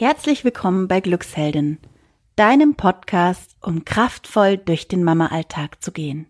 Herzlich 0.00 0.44
willkommen 0.44 0.88
bei 0.88 1.00
Glücksheldin, 1.00 1.76
deinem 2.34 2.74
Podcast, 2.74 3.54
um 3.60 3.84
kraftvoll 3.84 4.56
durch 4.56 4.88
den 4.88 5.04
Mama-Alltag 5.04 5.82
zu 5.82 5.92
gehen. 5.92 6.26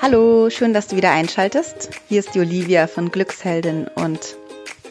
Hallo, 0.00 0.50
schön, 0.50 0.74
dass 0.74 0.88
du 0.88 0.96
wieder 0.96 1.12
einschaltest. 1.12 1.90
Hier 2.08 2.18
ist 2.18 2.34
die 2.34 2.40
Olivia 2.40 2.88
von 2.88 3.12
Glücksheldin 3.12 3.86
und 3.94 4.36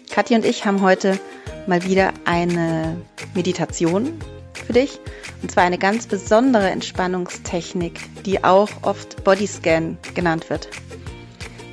Kathi 0.09 0.36
und 0.36 0.46
ich 0.46 0.64
haben 0.64 0.82
heute 0.82 1.20
mal 1.68 1.84
wieder 1.84 2.14
eine 2.23 2.96
Meditation 3.36 4.18
für 4.54 4.71
dich. 4.71 5.02
Und 5.41 5.52
zwar 5.52 5.66
eine 5.66 5.78
ganz 5.78 6.07
besondere 6.07 6.70
Entspannungstechnik, 6.70 8.00
die 8.23 8.41
auch 8.46 8.70
oft 8.84 9.21
Bodyscan 9.25 9.98
genannt 10.14 10.50
wird. 10.50 10.70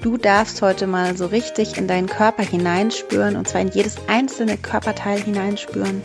Du 0.00 0.16
darfst 0.16 0.62
heute 0.62 0.86
mal 0.86 1.16
so 1.16 1.26
richtig 1.26 1.76
in 1.76 1.88
deinen 1.88 2.06
Körper 2.06 2.44
hineinspüren 2.44 3.34
und 3.34 3.48
zwar 3.48 3.62
in 3.62 3.68
jedes 3.68 3.96
einzelne 4.06 4.56
Körperteil 4.56 5.20
hineinspüren 5.20 6.02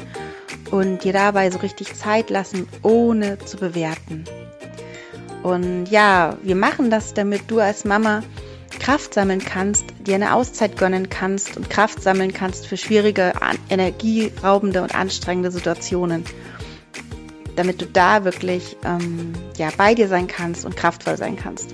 und 0.71 1.03
dir 1.03 1.13
dabei 1.13 1.51
so 1.51 1.59
richtig 1.59 1.93
Zeit 1.93 2.31
lassen, 2.31 2.67
ohne 2.81 3.37
zu 3.37 3.57
bewerten. 3.57 4.25
Und 5.43 5.85
ja, 5.91 6.37
wir 6.41 6.55
machen 6.55 6.89
das, 6.89 7.13
damit 7.13 7.43
du 7.51 7.59
als 7.59 7.85
Mama 7.85 8.23
Kraft 8.79 9.13
sammeln 9.13 9.39
kannst, 9.39 9.85
dir 9.99 10.15
eine 10.15 10.33
Auszeit 10.33 10.75
gönnen 10.77 11.09
kannst 11.09 11.55
und 11.55 11.69
Kraft 11.69 12.01
sammeln 12.01 12.33
kannst 12.33 12.65
für 12.65 12.77
schwierige, 12.77 13.33
energieraubende 13.69 14.81
und 14.81 14.95
anstrengende 14.95 15.51
Situationen. 15.51 16.23
Damit 17.55 17.79
du 17.79 17.85
da 17.85 18.25
wirklich 18.25 18.75
ähm, 18.83 19.33
ja, 19.57 19.69
bei 19.77 19.93
dir 19.93 20.07
sein 20.07 20.27
kannst 20.27 20.65
und 20.65 20.75
kraftvoll 20.75 21.17
sein 21.17 21.37
kannst. 21.37 21.69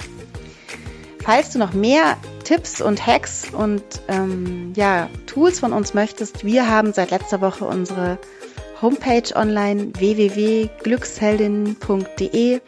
Falls 1.23 1.51
du 1.51 1.59
noch 1.59 1.73
mehr 1.73 2.17
Tipps 2.43 2.81
und 2.81 3.05
Hacks 3.05 3.43
und 3.51 3.83
ähm, 4.07 4.73
ja, 4.75 5.07
Tools 5.27 5.59
von 5.59 5.73
uns 5.73 5.93
möchtest, 5.93 6.45
wir 6.45 6.67
haben 6.69 6.93
seit 6.93 7.11
letzter 7.11 7.41
Woche 7.41 7.65
unsere 7.65 8.17
Homepage 8.81 9.35
online 9.35 9.91
www.glücksheldin.de 9.97 12.61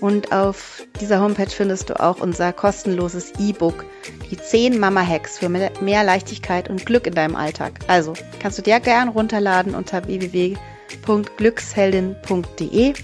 und 0.00 0.32
auf 0.32 0.82
dieser 1.00 1.20
Homepage 1.20 1.50
findest 1.50 1.90
du 1.90 2.00
auch 2.00 2.20
unser 2.20 2.54
kostenloses 2.54 3.32
E-Book, 3.38 3.84
die 4.30 4.36
10 4.36 4.78
Mama-Hacks 4.78 5.38
für 5.38 5.48
mehr 5.48 6.04
Leichtigkeit 6.04 6.68
und 6.70 6.86
Glück 6.86 7.04
in 7.06 7.14
deinem 7.14 7.36
Alltag. 7.36 7.80
Also 7.88 8.14
kannst 8.40 8.58
du 8.58 8.62
dir 8.62 8.80
gerne 8.80 9.10
runterladen 9.10 9.74
unter 9.74 10.06
www.glücksheldin.de 10.06 12.94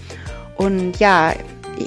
und 0.55 0.99
ja, 0.99 1.33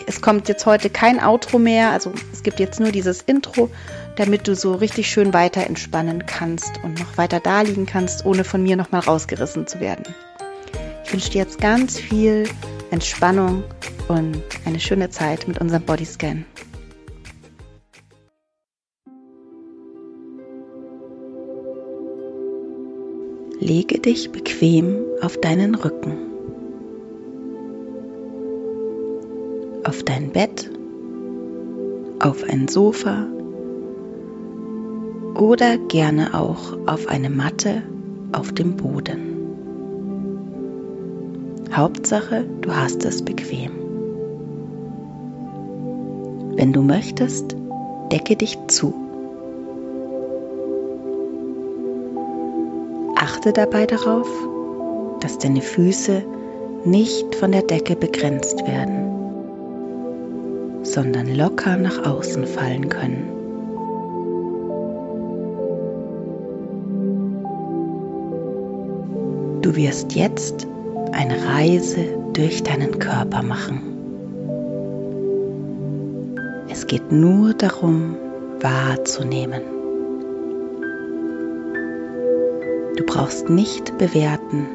es 0.07 0.21
kommt 0.21 0.49
jetzt 0.49 0.67
heute 0.67 0.91
kein 0.91 1.23
Outro 1.23 1.59
mehr, 1.59 1.91
also 1.91 2.13
es 2.33 2.43
gibt 2.43 2.61
jetzt 2.61 2.81
nur 2.81 2.93
dieses 2.93 3.23
Intro, 3.23 3.71
damit 4.17 4.49
du 4.49 4.55
so 4.55 4.75
richtig 4.75 5.11
schön 5.11 5.33
weiter 5.33 5.67
entspannen 5.67 6.27
kannst 6.27 6.73
und 6.83 6.99
noch 6.99 7.17
weiter 7.17 7.41
da 7.41 7.63
liegen 7.63 7.87
kannst, 7.87 8.27
ohne 8.27 8.45
von 8.45 8.63
mir 8.63 8.77
nochmal 8.77 9.01
rausgerissen 9.01 9.67
zu 9.67 9.81
werden. 9.81 10.05
Ich 11.05 11.13
wünsche 11.13 11.31
dir 11.31 11.43
jetzt 11.43 11.61
ganz 11.61 11.99
viel 11.99 12.49
Entspannung 12.91 13.65
und 14.09 14.43
eine 14.67 14.81
schöne 14.81 15.11
Zeit 15.11 15.49
mit 15.49 15.59
unserem 15.59 15.83
Bodyscan. 15.83 16.45
Lege 23.61 23.99
dich 23.99 24.31
bequem 24.31 25.05
auf 25.21 25.37
deinen 25.41 25.75
Rücken. 25.75 26.28
Auf 29.89 30.03
dein 30.03 30.31
Bett, 30.33 30.71
auf 32.21 32.45
ein 32.45 32.69
Sofa 32.69 33.27
oder 35.35 35.79
gerne 35.89 36.35
auch 36.35 36.77
auf 36.87 37.09
eine 37.09 37.31
Matte 37.31 37.83
auf 38.33 38.53
dem 38.53 38.77
Boden. 38.77 39.35
Hauptsache, 41.73 42.45
du 42.61 42.71
hast 42.71 43.03
es 43.07 43.23
bequem. 43.23 43.71
Wenn 46.57 46.75
du 46.75 46.83
möchtest, 46.83 47.57
decke 48.13 48.37
dich 48.37 48.59
zu. 48.67 48.93
Achte 53.17 53.55
dabei 53.55 53.87
darauf, 53.87 54.29
dass 55.21 55.39
deine 55.39 55.63
Füße 55.63 56.23
nicht 56.85 57.35
von 57.37 57.53
der 57.53 57.63
Decke 57.63 57.97
begrenzt 57.97 58.67
werden 58.67 58.98
sondern 60.99 61.33
locker 61.33 61.77
nach 61.77 62.05
außen 62.05 62.45
fallen 62.45 62.89
können. 62.89 63.23
Du 69.63 69.77
wirst 69.77 70.17
jetzt 70.17 70.67
eine 71.13 71.37
Reise 71.55 72.19
durch 72.33 72.65
deinen 72.65 72.99
Körper 72.99 73.45
machen. 73.45 73.81
Es 76.69 76.85
geht 76.89 77.13
nur 77.13 77.55
darum, 77.55 78.17
wahrzunehmen. 78.61 79.63
Du 82.97 83.05
brauchst 83.07 83.49
nicht 83.49 83.97
bewerten 83.99 84.67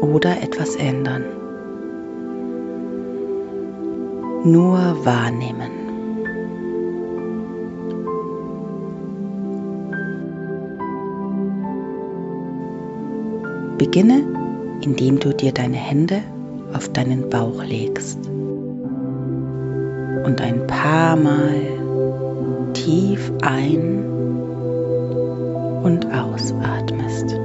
oder 0.00 0.42
etwas 0.42 0.74
ändern. 0.76 1.39
Nur 4.44 5.04
wahrnehmen. 5.04 5.70
Beginne, 13.76 14.22
indem 14.82 15.18
du 15.18 15.34
dir 15.34 15.52
deine 15.52 15.76
Hände 15.76 16.22
auf 16.72 16.92
deinen 16.92 17.28
Bauch 17.28 17.62
legst 17.64 18.18
und 20.24 20.40
ein 20.40 20.66
paar 20.66 21.16
Mal 21.16 21.54
tief 22.72 23.32
ein 23.42 24.04
und 25.82 26.06
ausatmest. 26.12 27.38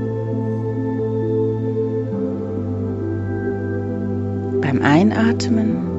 Beim 4.61 4.81
Einatmen 4.81 5.94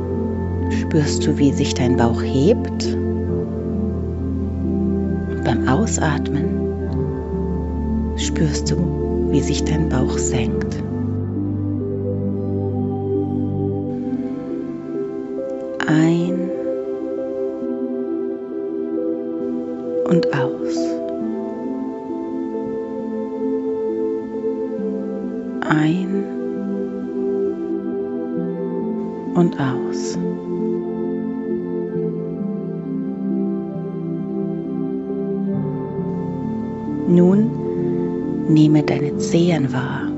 spürst 0.76 1.26
du, 1.26 1.38
wie 1.38 1.53
sich 1.53 1.75
dein 1.75 1.97
Bauch 1.97 2.22
hebt. 2.22 2.84
Und 5.31 5.42
beim 5.44 5.69
Ausatmen 5.69 6.44
spürst 8.16 8.70
du, 8.70 9.28
wie 9.31 9.41
sich 9.41 9.65
dein 9.65 9.88
Bauch 9.88 10.19
senkt. 10.19 10.85
Nun 37.09 37.50
nehme 38.49 38.83
deine 38.83 39.17
Zehen 39.19 39.72
wahr. 39.72 40.11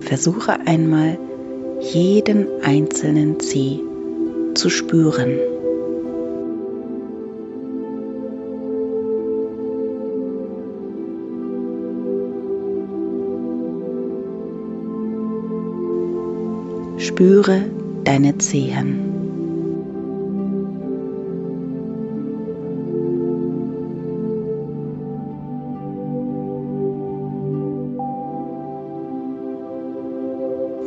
Versuche 0.00 0.58
einmal 0.66 1.18
jeden 1.80 2.46
einzelnen 2.62 3.38
Zeh 3.40 3.80
zu 4.54 4.70
spüren. 4.70 5.38
Spüre 16.96 17.62
deine 18.04 18.38
Zehen. 18.38 19.07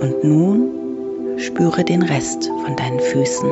Und 0.02 0.24
nun 0.24 1.38
spüre 1.38 1.84
den 1.84 2.02
Rest 2.02 2.52
von 2.66 2.76
deinen 2.76 3.00
Füßen. 3.00 3.50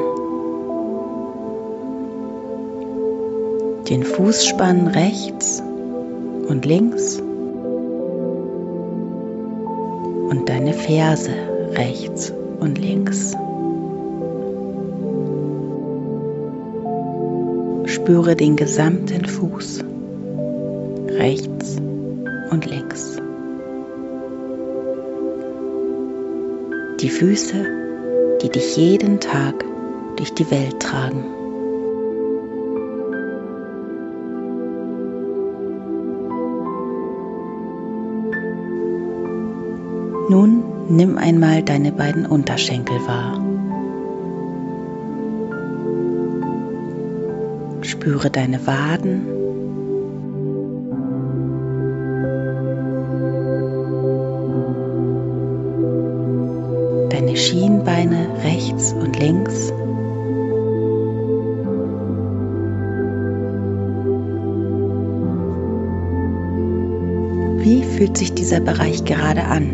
Den 3.90 4.04
Fußspann 4.04 4.88
rechts 4.88 5.64
und 6.48 6.66
links 6.66 7.22
und 10.30 10.50
deine 10.50 10.74
Ferse 10.74 11.32
rechts 11.76 12.34
und 12.60 12.78
links. 12.78 13.36
spüre 18.10 18.36
den 18.36 18.56
gesamten 18.56 19.24
Fuß, 19.26 19.84
rechts 21.10 21.78
und 22.50 22.66
links. 22.66 23.09
Die 27.02 27.10
Füße, 27.10 27.66
die 28.42 28.50
dich 28.50 28.76
jeden 28.76 29.22
Tag 29.22 29.64
durch 30.18 30.34
die 30.34 30.52
Welt 30.52 30.82
tragen. 30.82 31.24
Nun 40.30 40.64
nimm 40.90 41.18
einmal 41.18 41.64
deine 41.64 41.94
beiden 41.94 42.26
Unterschenkel 42.26 42.98
wahr. 43.08 43.42
Spüre 47.82 48.30
deine 48.30 48.68
Waden. 48.68 49.39
Schienbeine 57.50 58.28
rechts 58.44 58.94
und 58.94 59.18
links. 59.18 59.74
Wie 67.58 67.84
fühlt 67.84 68.18
sich 68.18 68.36
dieser 68.36 68.60
Bereich 68.60 69.04
gerade 69.04 69.46
an? 69.46 69.72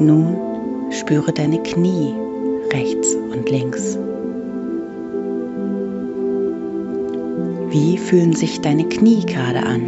Nun 0.00 0.37
spüre 0.98 1.32
deine 1.32 1.62
Knie 1.62 2.14
rechts 2.72 3.14
und 3.14 3.48
links. 3.48 3.98
Wie 7.70 7.98
fühlen 7.98 8.34
sich 8.34 8.60
deine 8.60 8.84
Knie 8.88 9.24
gerade 9.24 9.62
an? 9.62 9.82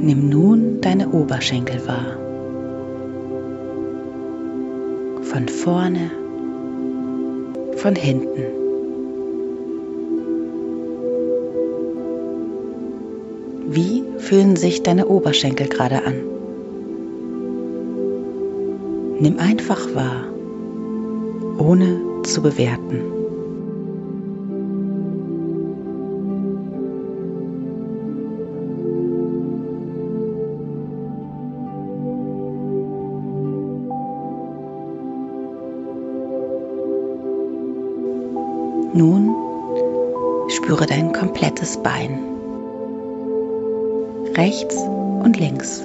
Nimm 0.00 0.30
nun 0.30 0.80
deine 0.80 1.10
Oberschenkel 1.10 1.86
wahr. 1.86 2.16
Von 5.22 5.48
vorne, 5.48 6.10
von 7.76 7.94
hinten. 7.94 8.57
Wie 13.70 14.02
fühlen 14.16 14.56
sich 14.56 14.82
deine 14.82 15.08
Oberschenkel 15.08 15.68
gerade 15.68 16.02
an? 16.02 16.14
Nimm 19.20 19.38
einfach 19.38 19.94
wahr, 19.94 20.24
ohne 21.58 22.00
zu 22.22 22.40
bewerten. 22.40 23.02
Nun 38.94 39.34
spüre 40.48 40.86
dein 40.86 41.12
komplettes 41.12 41.76
Bein 41.82 42.37
rechts 44.38 44.76
und 44.76 45.36
links. 45.36 45.80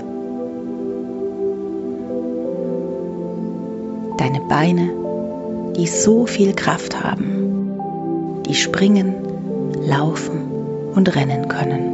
Deine 4.18 4.42
Beine, 4.48 5.74
die 5.76 5.88
so 5.88 6.28
viel 6.28 6.54
Kraft 6.54 7.04
haben, 7.04 8.44
die 8.46 8.54
springen, 8.54 9.16
laufen 9.82 10.92
und 10.94 11.16
rennen 11.16 11.48
können. 11.48 11.93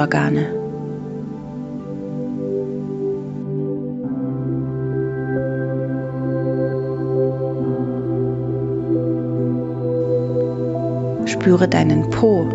Geschlechtsorgane. 0.00 0.46
Spüre 11.26 11.68
deinen 11.68 12.08
Po. 12.10 12.46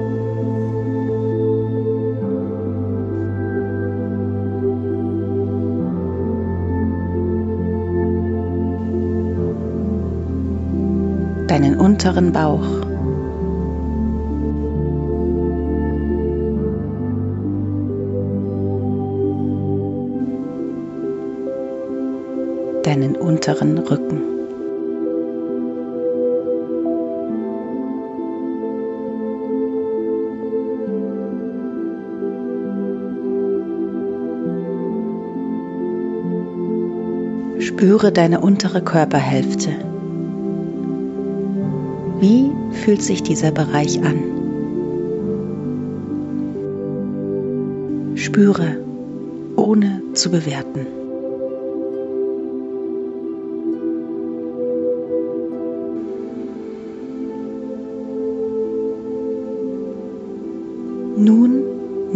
deinen 11.48 11.80
unteren 11.80 12.34
Bauch. 12.34 12.85
Deinen 22.96 23.18
unteren 23.18 23.78
Rücken. 23.78 24.22
Spüre 37.60 38.14
deine 38.14 38.40
untere 38.40 38.82
Körperhälfte. 38.82 39.72
Wie 42.22 42.50
fühlt 42.72 43.02
sich 43.02 43.24
dieser 43.24 43.52
Bereich 43.52 44.02
an? 44.02 44.24
Spüre, 48.16 48.78
ohne 49.58 50.02
zu 50.14 50.32
bewerten. 50.32 51.05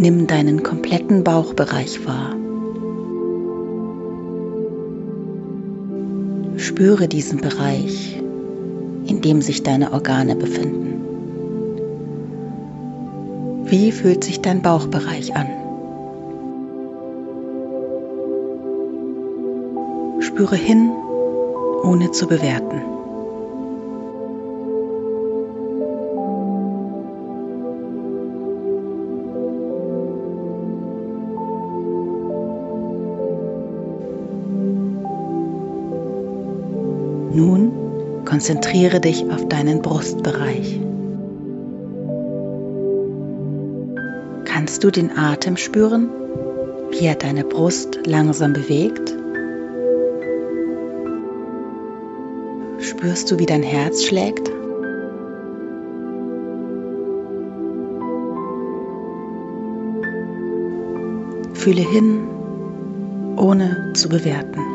Nimm 0.00 0.26
deinen 0.26 0.62
kompletten 0.62 1.22
Bauchbereich 1.22 2.06
wahr. 2.06 2.34
Spüre 6.56 7.06
diesen 7.06 7.40
Bereich 7.40 8.20
in 9.06 9.20
dem 9.20 9.42
sich 9.42 9.62
deine 9.62 9.92
Organe 9.92 10.36
befinden. 10.36 11.00
Wie 13.64 13.92
fühlt 13.92 14.24
sich 14.24 14.40
dein 14.40 14.62
Bauchbereich 14.62 15.34
an? 15.34 15.48
Spüre 20.20 20.56
hin, 20.56 20.90
ohne 21.82 22.10
zu 22.12 22.26
bewerten. 22.26 22.99
Konzentriere 38.40 39.00
dich 39.00 39.30
auf 39.30 39.48
deinen 39.48 39.82
Brustbereich. 39.82 40.80
Kannst 44.46 44.82
du 44.82 44.90
den 44.90 45.14
Atem 45.14 45.58
spüren? 45.58 46.08
wie 46.90 47.06
er 47.06 47.14
deine 47.14 47.44
Brust 47.44 48.00
langsam 48.06 48.52
bewegt. 48.52 49.14
Spürst 52.78 53.30
du, 53.30 53.38
wie 53.38 53.46
dein 53.46 53.62
Herz 53.62 54.04
schlägt? 54.04 54.50
Fühle 61.52 61.82
hin, 61.82 62.26
ohne 63.36 63.92
zu 63.94 64.08
bewerten. 64.08 64.69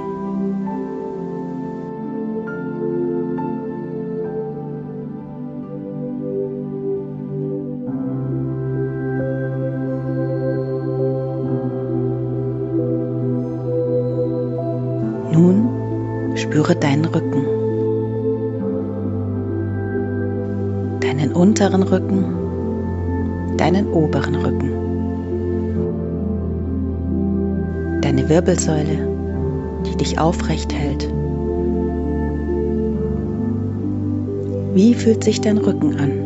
Deinen 21.00 21.34
unteren 21.34 21.84
Rücken, 21.84 23.58
deinen 23.58 23.88
oberen 23.88 24.36
Rücken. 24.36 24.86
deine 28.06 28.30
Wirbelsäule, 28.30 29.10
die 29.86 29.98
dich 29.98 30.20
aufrecht 30.20 30.72
hält. 30.72 31.12
Wie 34.76 34.94
fühlt 34.94 35.24
sich 35.24 35.42
dein 35.42 35.58
Rücken 35.58 35.96
an? 35.98 36.25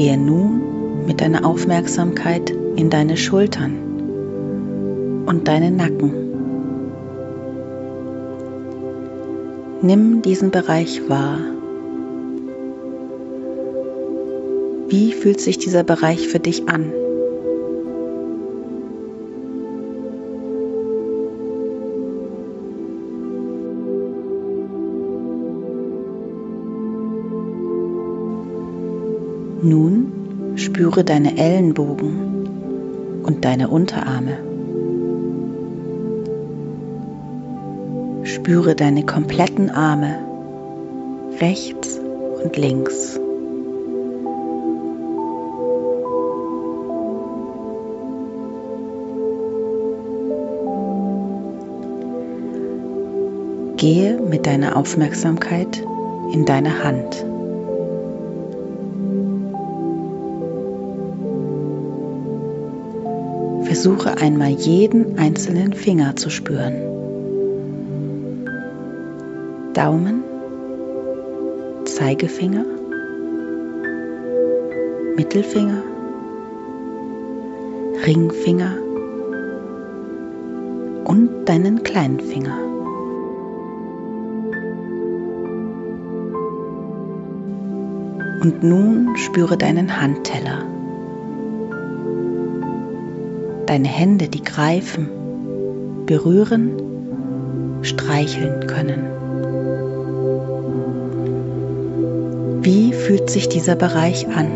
Gehe 0.00 0.16
nun 0.16 1.04
mit 1.06 1.20
deiner 1.20 1.44
Aufmerksamkeit 1.44 2.48
in 2.74 2.88
deine 2.88 3.18
Schultern 3.18 5.24
und 5.26 5.46
deinen 5.46 5.76
Nacken. 5.76 6.10
Nimm 9.82 10.22
diesen 10.22 10.50
Bereich 10.50 11.06
wahr. 11.10 11.40
Wie 14.88 15.12
fühlt 15.12 15.42
sich 15.42 15.58
dieser 15.58 15.84
Bereich 15.84 16.28
für 16.28 16.40
dich 16.40 16.66
an? 16.66 16.94
Nun 29.70 30.56
spüre 30.56 31.04
deine 31.04 31.38
Ellenbogen 31.38 33.22
und 33.22 33.44
deine 33.44 33.68
Unterarme. 33.68 34.36
Spüre 38.24 38.74
deine 38.74 39.06
kompletten 39.06 39.70
Arme 39.70 40.18
rechts 41.40 42.00
und 42.42 42.56
links. 42.56 43.20
Gehe 53.76 54.20
mit 54.20 54.46
deiner 54.46 54.76
Aufmerksamkeit 54.76 55.80
in 56.32 56.44
deine 56.44 56.82
Hand. 56.82 57.24
Versuche 63.80 64.18
einmal 64.18 64.50
jeden 64.50 65.18
einzelnen 65.18 65.72
Finger 65.72 66.14
zu 66.14 66.28
spüren. 66.28 66.74
Daumen, 69.72 70.22
Zeigefinger, 71.86 72.66
Mittelfinger, 75.16 75.82
Ringfinger 78.06 78.76
und 81.04 81.46
deinen 81.46 81.82
kleinen 81.82 82.20
Finger. 82.20 82.58
Und 88.42 88.62
nun 88.62 89.16
spüre 89.16 89.56
deinen 89.56 89.98
Handteller 89.98 90.69
deine 93.70 93.86
Hände, 93.86 94.26
die 94.26 94.42
greifen, 94.42 95.08
berühren, 96.04 96.72
streicheln 97.82 98.66
können. 98.66 99.04
Wie 102.64 102.92
fühlt 102.92 103.30
sich 103.30 103.48
dieser 103.48 103.76
Bereich 103.76 104.26
an? 104.26 104.48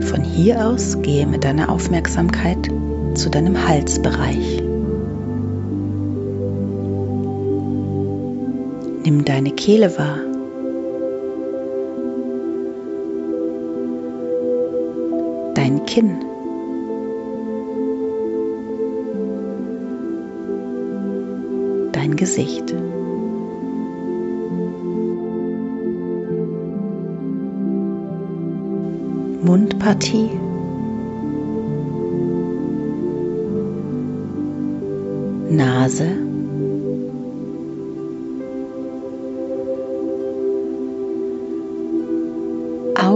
Von 0.00 0.24
hier 0.24 0.66
aus 0.66 1.00
gehe 1.00 1.28
mit 1.28 1.44
deiner 1.44 1.68
Aufmerksamkeit 1.68 2.68
zu 3.14 3.30
deinem 3.30 3.68
Halsbereich. 3.68 4.63
Nimm 9.04 9.22
deine 9.22 9.50
Kehle 9.50 9.90
wahr. 9.98 10.16
Dein 15.54 15.84
Kinn. 15.84 16.24
Dein 21.92 22.16
Gesicht. 22.16 22.74
Mundpartie. 29.42 30.30
Nase. 35.50 36.23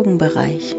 Augenbereich. 0.08 0.74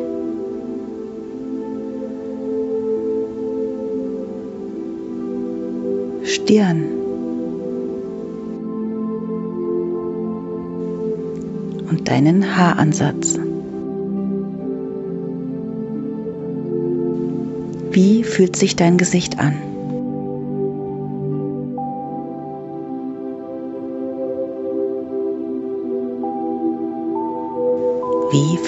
Stirn. 6.23 6.85
Und 11.91 12.07
deinen 12.07 12.57
Haaransatz. 12.57 13.37
Wie 17.91 18.23
fühlt 18.23 18.55
sich 18.55 18.75
dein 18.75 18.97
Gesicht 18.97 19.37
an? 19.37 19.68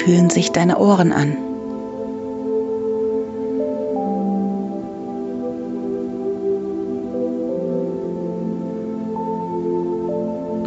Fühlen 0.04 0.32
sich 0.32 0.52
deine 0.52 0.80
Ohren 0.80 1.12
an? 1.12 1.38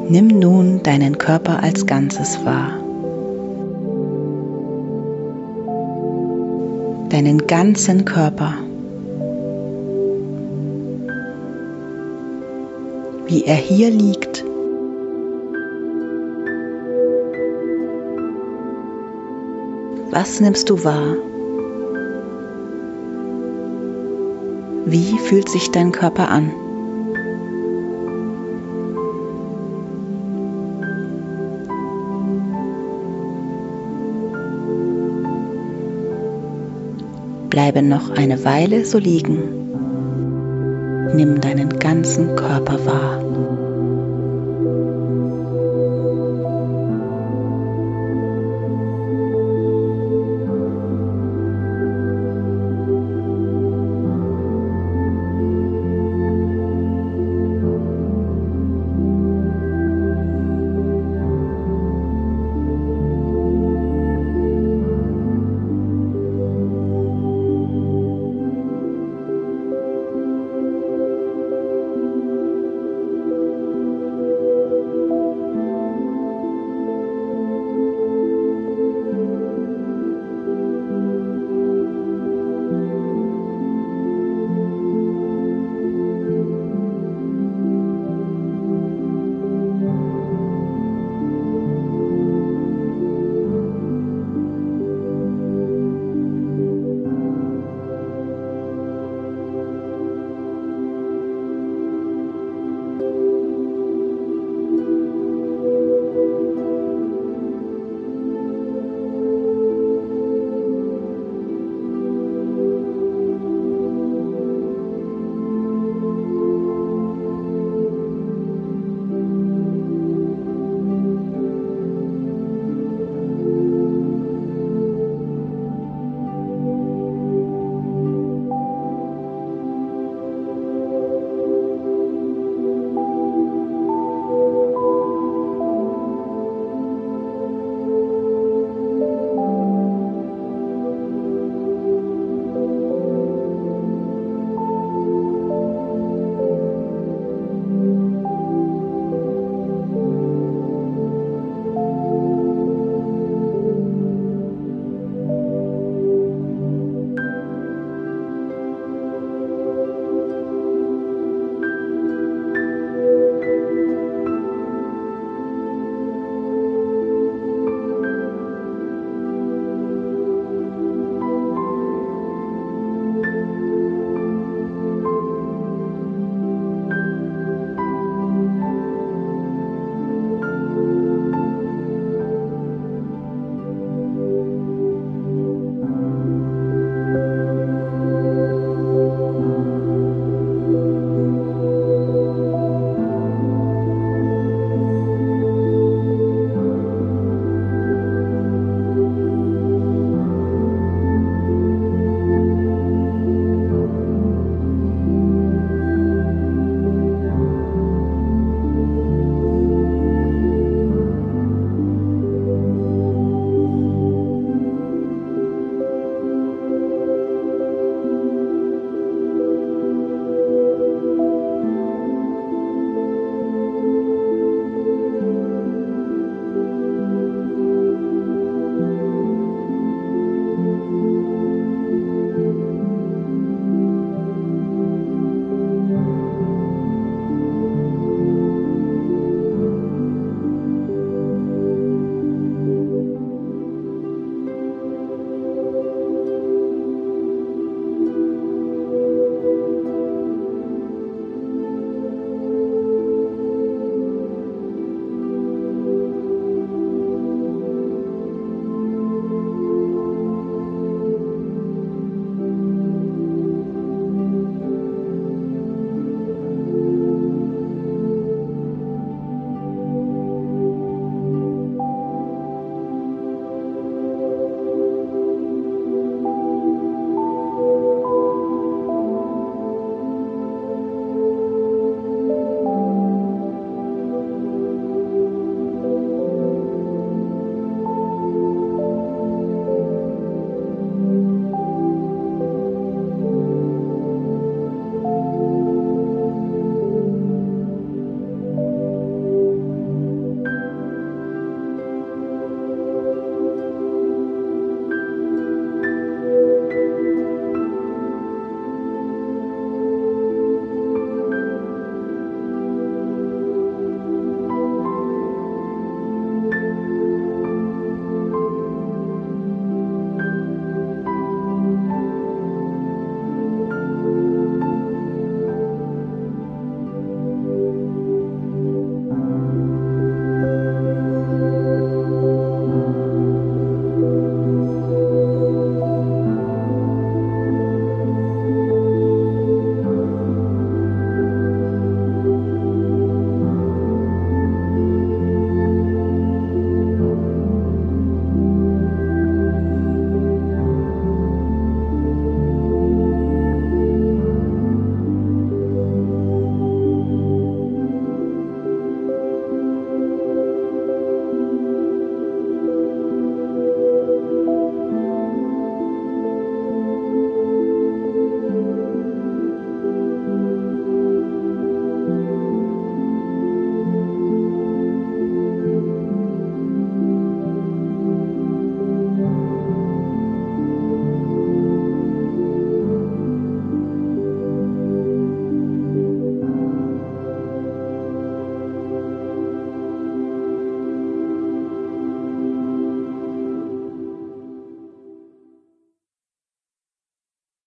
Nimm 0.08 0.28
nun 0.28 0.82
deinen 0.84 1.18
Körper 1.18 1.62
als 1.62 1.86
Ganzes 1.86 2.44
wahr. 2.44 2.74
Deinen 7.08 7.46
ganzen 7.46 8.04
Körper. 8.04 8.54
Wie 13.26 13.44
er 13.44 13.56
hier 13.56 13.90
liegt 13.90 14.23
Was 20.14 20.40
nimmst 20.40 20.70
du 20.70 20.84
wahr? 20.84 21.16
Wie 24.86 25.18
fühlt 25.18 25.48
sich 25.48 25.72
dein 25.72 25.90
Körper 25.90 26.28
an? 26.28 26.52
Bleibe 37.50 37.82
noch 37.82 38.10
eine 38.10 38.44
Weile 38.44 38.84
so 38.84 38.98
liegen. 38.98 39.42
Nimm 41.16 41.40
deinen 41.40 41.70
ganzen 41.80 42.36
Körper 42.36 42.86
wahr. 42.86 43.63